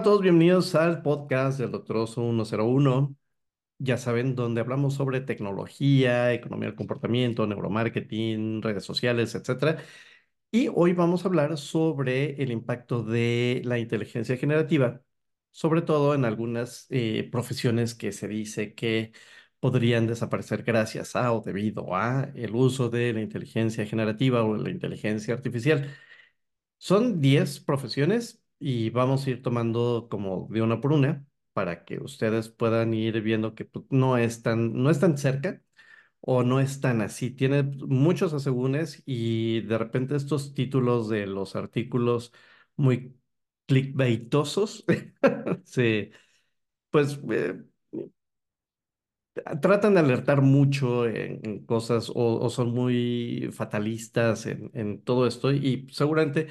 [0.00, 3.14] a todos, bienvenidos al podcast del Doctor Oso 101.
[3.78, 9.78] Ya saben, donde hablamos sobre tecnología, economía del comportamiento, neuromarketing, redes sociales, etcétera.
[10.50, 15.02] Y hoy vamos a hablar sobre el impacto de la inteligencia generativa,
[15.52, 19.12] sobre todo en algunas eh, profesiones que se dice que
[19.60, 24.70] podrían desaparecer gracias a o debido a el uso de la inteligencia generativa o la
[24.70, 25.94] inteligencia artificial.
[26.78, 31.98] Son 10 profesiones y vamos a ir tomando como de una por una para que
[32.00, 35.62] ustedes puedan ir viendo que pues, no es tan, no es cerca
[36.20, 37.30] o no es tan así.
[37.30, 42.32] Tiene muchos asegúnes y de repente estos títulos de los artículos
[42.76, 43.16] muy
[43.66, 44.84] clickbaitosos,
[45.64, 46.10] sí,
[46.90, 47.62] pues eh,
[49.60, 56.48] tratan de alertar mucho en, cosas o, son muy fatalistas en todo esto y seguramente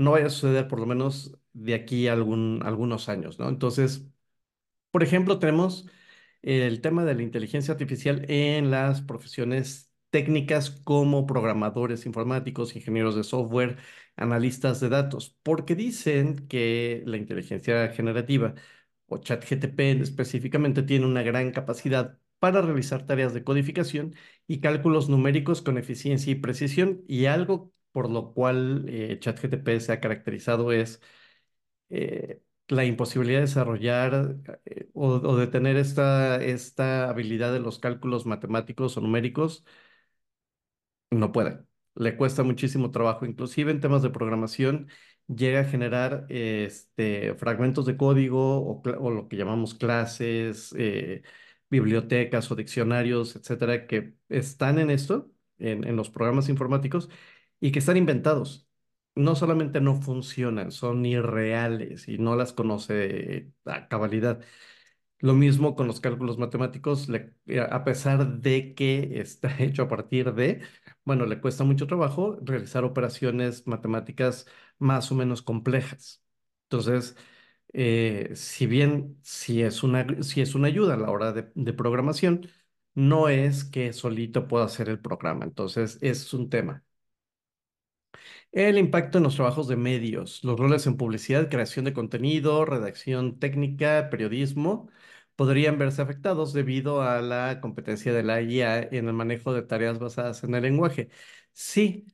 [0.00, 3.48] no vaya a suceder por lo menos de aquí a algún, algunos años, ¿no?
[3.48, 4.06] Entonces,
[4.90, 5.86] por ejemplo, tenemos
[6.42, 13.24] el tema de la inteligencia artificial en las profesiones técnicas como programadores informáticos, ingenieros de
[13.24, 13.78] software,
[14.16, 18.54] analistas de datos, porque dicen que la inteligencia generativa
[19.06, 24.14] o ChatGTP específicamente tiene una gran capacidad para realizar tareas de codificación
[24.46, 29.92] y cálculos numéricos con eficiencia y precisión y algo por lo cual eh, ChatGTP se
[29.92, 31.00] ha caracterizado es
[31.90, 38.26] eh, la imposibilidad de desarrollar eh, o, de tener esta, esta habilidad de los cálculos
[38.26, 39.64] matemáticos o numéricos,
[41.10, 41.64] no puede.
[41.94, 44.88] Le cuesta muchísimo trabajo, inclusive en temas de programación,
[45.26, 51.22] llega a generar este, fragmentos de código o, lo que llamamos clases, eh,
[51.68, 57.10] bibliotecas o diccionarios, etcétera, que están en esto, en los programas informáticos,
[57.60, 58.66] y que están inventados.
[59.14, 64.40] No solamente no funcionan, son irreales y no las conoce a cabalidad.
[65.18, 67.34] Lo mismo con los cálculos matemáticos, le,
[67.70, 70.62] a pesar de que está hecho a partir de,
[71.04, 74.46] bueno, le cuesta mucho trabajo realizar operaciones matemáticas
[74.78, 76.22] más o menos complejas.
[76.64, 77.16] Entonces,
[77.72, 81.72] eh, si bien si es una, si es una ayuda a la hora de, de
[81.74, 82.48] programación,
[82.94, 85.44] no es que solito pueda hacer el programa.
[85.44, 86.82] Entonces, es un tema.
[88.52, 93.38] El impacto en los trabajos de medios, los roles en publicidad, creación de contenido, redacción
[93.38, 94.88] técnica, periodismo,
[95.36, 99.98] podrían verse afectados debido a la competencia de la IA en el manejo de tareas
[99.98, 101.10] basadas en el lenguaje.
[101.52, 102.06] Sí,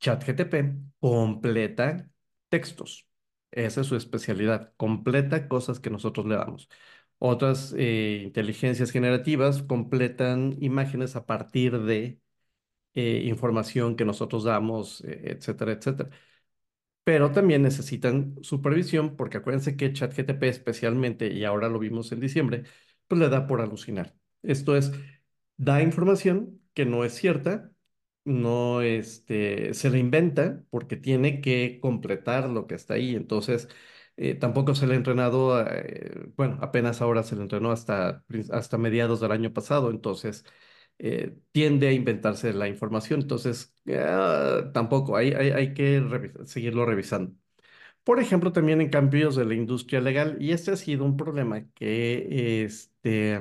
[0.00, 0.54] ChatGTP
[1.00, 2.08] completa
[2.48, 3.06] textos.
[3.50, 4.72] Esa es su especialidad.
[4.76, 6.68] Completa cosas que nosotros le damos.
[7.18, 12.20] Otras eh, inteligencias generativas completan imágenes a partir de
[12.94, 16.10] eh, información que nosotros damos, eh, etcétera, etcétera.
[17.04, 22.64] Pero también necesitan supervisión porque acuérdense que ChatGTP especialmente, y ahora lo vimos en diciembre,
[23.08, 24.14] pues le da por alucinar.
[24.42, 24.92] Esto es,
[25.56, 27.72] da información que no es cierta,
[28.24, 33.14] no este, se la inventa porque tiene que completar lo que está ahí.
[33.14, 33.68] Entonces,
[34.16, 35.62] eh, tampoco se le ha entrenado,
[36.36, 39.90] bueno, apenas ahora se le entrenó hasta, hasta mediados del año pasado.
[39.90, 40.44] Entonces,
[40.98, 46.02] eh, tiende a inventarse la información, entonces uh, tampoco, hay, hay, que
[46.46, 47.34] seguirlo revisando.
[48.04, 51.66] Por ejemplo, también en cambios de la industria legal, y este ha sido un problema
[51.74, 53.40] que, este,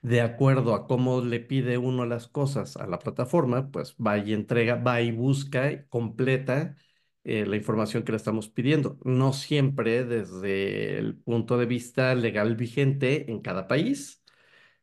[0.00, 4.32] de acuerdo a cómo le pide uno las cosas a la plataforma, pues va y
[4.32, 6.76] entrega, va y busca, completa
[7.24, 8.98] eh, la información que le estamos pidiendo.
[9.04, 14.21] No siempre desde el punto de vista legal vigente en cada país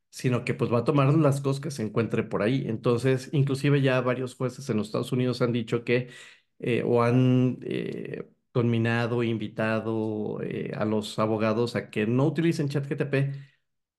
[0.10, 2.64] sino que pues va a tomar las cosas que se encuentre por ahí.
[2.68, 6.10] Entonces, inclusive ya varios jueces en los Estados Unidos han dicho que
[6.60, 13.34] eh, o han eh, conminado, invitado eh, a los abogados a que no utilicen ChatGTP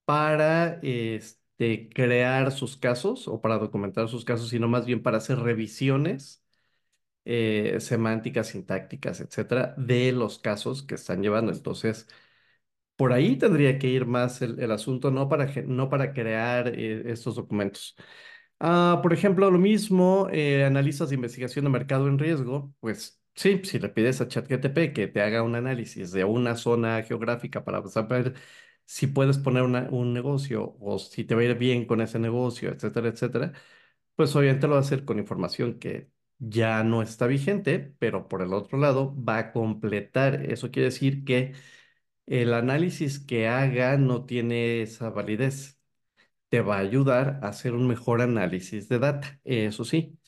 [0.05, 5.39] para este, crear sus casos o para documentar sus casos, sino más bien para hacer
[5.39, 6.43] revisiones
[7.81, 11.53] semánticas, sintácticas, etcétera, de los casos que están llevando.
[11.53, 12.09] Entonces,
[13.01, 17.35] por ahí tendría que ir más el, asunto, no para, no para crear eh, estos
[17.37, 17.97] documentos.
[18.59, 23.63] Ah, por ejemplo, lo mismo, eh, analistas de investigación de mercado en riesgo, pues sí,
[23.65, 27.83] si le pides a ChatGTP que te haga un análisis de una zona geográfica para
[27.89, 28.35] saber
[28.85, 32.71] si puedes poner un negocio o si te va a ir bien con ese negocio,
[32.71, 33.53] etcétera, etcétera,
[34.15, 38.43] pues obviamente lo va a hacer con información que ya no está vigente, pero por
[38.43, 40.45] el otro lado va a completar.
[40.47, 41.55] Eso quiere decir que
[42.31, 45.81] el análisis que haga no tiene esa validez.
[46.51, 50.19] Te va a ayudar a hacer un mejor análisis de data, eso sí.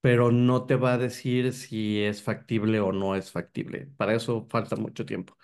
[0.00, 3.88] pero no te va a decir si es factible o no es factible.
[3.96, 5.36] Para eso falta mucho tiempo.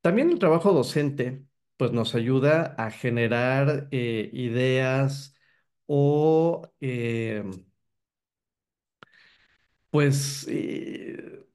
[0.00, 1.44] También el trabajo docente,
[1.76, 5.34] pues nos ayuda a generar eh, ideas
[5.86, 7.44] o, eh,
[9.90, 11.45] pues, eh,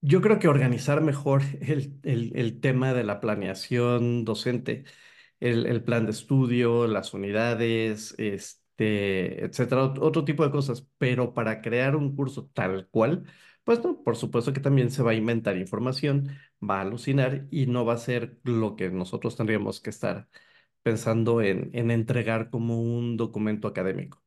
[0.00, 4.84] yo creo que organizar mejor el, el- el tema de la planeación docente,
[5.40, 11.34] el, el plan de estudio, las unidades, este, etcétera, ot- otro tipo de cosas, pero
[11.34, 13.24] para crear un curso tal cual,
[13.64, 16.28] pues no, por supuesto que también se va a inventar información,
[16.62, 20.28] va a alucinar y no va a ser lo que nosotros tendríamos que estar
[20.82, 24.22] pensando en, en entregar como un documento académico.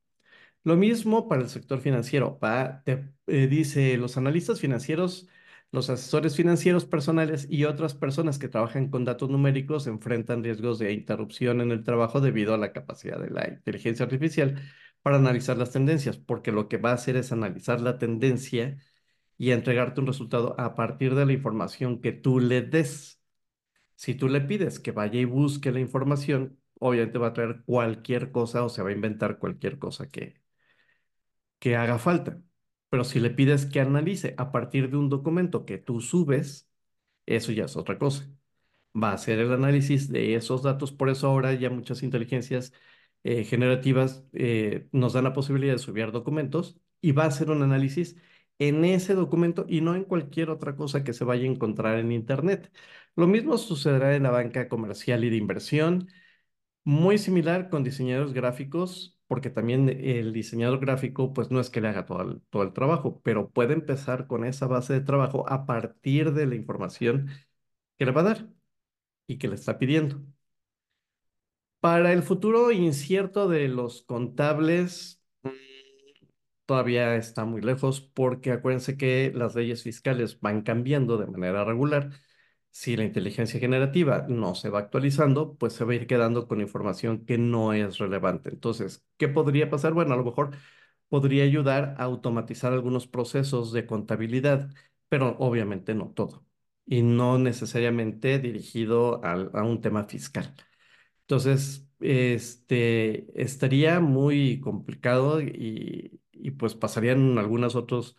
[0.64, 2.40] Lo mismo para el sector financiero.
[2.40, 5.28] Va, te, eh, dice, los analistas financieros,
[5.72, 10.94] los asesores financieros personales y otras personas que trabajan con datos numéricos enfrentan riesgos de
[10.94, 14.62] interrupción en el trabajo debido a la capacidad de la inteligencia artificial
[15.02, 18.78] para analizar las tendencias, porque lo que va a hacer es analizar la tendencia
[19.38, 23.22] y entregarte un resultado a partir de la información que tú le des.
[23.96, 28.32] Si tú le pides que vaya y busque la información, obviamente va a traer cualquier
[28.32, 30.40] cosa o se va a inventar cualquier cosa que
[31.60, 32.42] que haga falta.
[32.90, 36.70] Pero si le pides que analice a partir de un documento que tú subes,
[37.26, 38.30] eso ya es otra cosa.
[38.96, 40.92] Va a hacer el análisis de esos datos.
[40.92, 42.74] Por eso ahora ya muchas inteligencias
[43.24, 47.62] eh, generativas eh, nos dan la posibilidad de subir documentos y va a hacer un
[47.64, 48.16] análisis
[48.58, 52.12] en ese documento y no en cualquier otra cosa que se vaya a encontrar en
[52.12, 52.72] Internet.
[53.16, 56.10] Lo mismo sucederá en la banca comercial y de inversión
[56.84, 61.90] muy similar con diseñadores gráficos, porque también el diseñador gráfico, pues no es que le
[61.90, 65.68] haga todo el, todo el trabajo, pero puede empezar con esa base de trabajo a
[65.68, 67.30] partir de la información
[67.98, 68.50] que le va a dar
[69.28, 70.22] y que le está pidiendo.
[71.82, 75.50] Para el futuro incierto de los contables, mm,
[76.66, 82.12] todavía está muy lejos porque acuérdense que las leyes fiscales van cambiando de manera regular.
[82.72, 86.62] Si la inteligencia generativa no se va actualizando, pues se va a ir quedando con
[86.62, 88.50] información que no es relevante.
[88.50, 89.94] Entonces, ¿qué podría pasar?
[89.94, 90.52] Bueno, a lo mejor
[91.10, 94.70] podría ayudar a automatizar algunos procesos de contabilidad,
[95.10, 96.46] pero obviamente no todo.
[96.86, 100.56] Y no necesariamente dirigido a un tema fiscal.
[101.22, 108.18] Entonces, este, estaría muy complicado y, y pues pasarían algunos otros,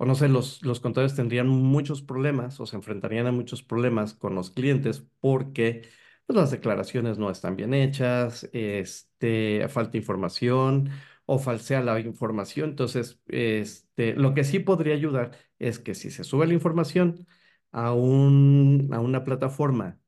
[0.00, 4.14] o no sé, los, los contadores tendrían muchos problemas o se enfrentarían a muchos problemas
[4.14, 5.82] con los clientes porque
[6.26, 10.88] pues, las declaraciones no están bien hechas, este, falta información
[11.26, 12.70] o falsea la información.
[12.70, 17.26] Entonces, este, lo que sí podría ayudar es que si se sube la información
[17.70, 20.00] a un, a una plataforma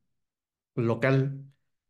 [0.75, 1.45] local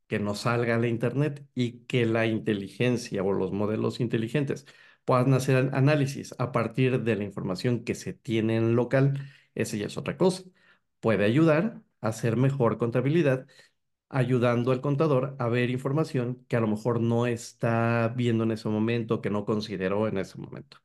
[0.06, 4.66] que no salga a la internet y que la inteligencia o los modelos inteligentes
[5.04, 9.20] puedan hacer an- análisis a partir de la información que se tiene en local,
[9.54, 10.44] esa ya es otra cosa.
[11.00, 13.46] Puede ayudar a hacer mejor contabilidad,
[14.08, 18.68] ayudando al contador a ver información que a lo mejor no está viendo en ese
[18.68, 20.78] momento, que no consideró en ese momento.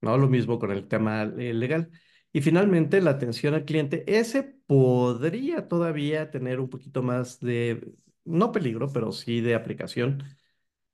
[0.00, 0.16] ¿no?
[0.18, 1.90] Lo mismo con el tema legal.
[2.32, 7.92] Y finalmente, la atención al cliente, ese podría todavía tener un poquito más de,
[8.24, 10.22] no peligro, pero sí de aplicación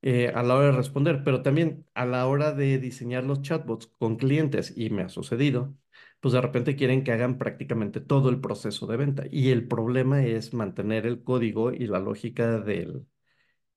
[0.05, 3.87] eh, a la hora de responder, pero también a la hora de diseñar los chatbots
[3.89, 5.75] con clientes, y me ha sucedido,
[6.21, 9.25] pues de repente quieren que hagan prácticamente todo el proceso de venta.
[9.31, 13.07] Y el problema es mantener el código y la lógica del,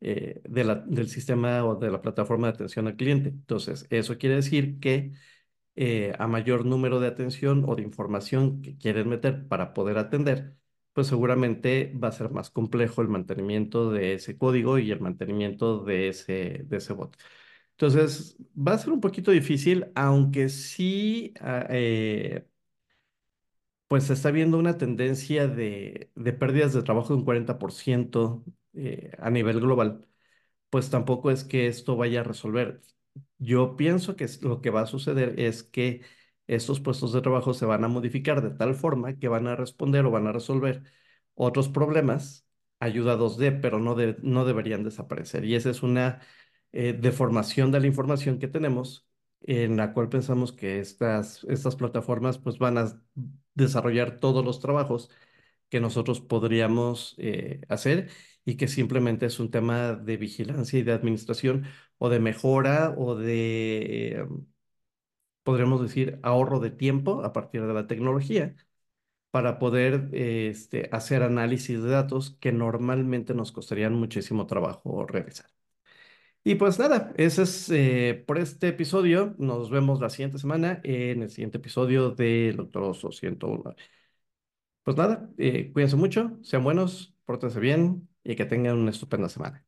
[0.02, 3.30] eh, del sistema o de la plataforma de atención al cliente.
[3.30, 5.14] Entonces, eso quiere decir que
[5.76, 10.56] eh, a mayor número de atención o de información que quieren meter para poder atender,
[10.98, 15.84] pues seguramente va a ser más complejo el mantenimiento de ese código y el mantenimiento
[15.84, 17.16] de ese, de ese bot.
[17.74, 22.48] Entonces, va a ser un poquito difícil, aunque sí, ah, eh,
[23.88, 29.12] pues se está viendo una tendencia de, de pérdidas de trabajo de un 40% eh,
[29.20, 30.06] a nivel global
[30.72, 32.82] pues tampoco es que esto vaya a resolver.
[33.40, 36.02] Yo pienso que lo que va a suceder es que
[36.48, 40.06] estos puestos de trabajo se van a modificar de tal forma que van a responder
[40.06, 40.84] o van a resolver
[41.36, 42.48] otros problemas
[42.80, 45.46] ayudados de, pero no, de- no deberían desaparecer.
[45.46, 46.22] Y esa es una
[46.72, 49.08] eh, deformación de la información que tenemos,
[49.42, 53.02] en la cual pensamos que estas, estas plataformas pues van a
[53.56, 55.10] desarrollar todos los trabajos
[55.70, 58.10] que nosotros podríamos eh, hacer
[58.46, 61.66] y que simplemente es un tema de vigilancia y de administración
[61.98, 64.26] o de mejora o de,
[65.48, 68.58] podríamos decir, ahorro de tiempo a partir de la tecnología
[69.32, 75.48] para poder este, hacer análisis de datos que normalmente nos costarían muchísimo trabajo realizar.
[76.44, 79.36] Y pues nada, ese es eh, por este episodio.
[79.38, 83.76] Nos vemos la siguiente semana en el siguiente episodio de Doctoroso 101.
[84.84, 89.67] Pues nada, eh, cuídense mucho, sean buenos, pórtense bien y que tengan una estupenda semana.